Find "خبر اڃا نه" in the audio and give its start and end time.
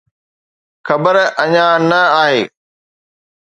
0.87-2.01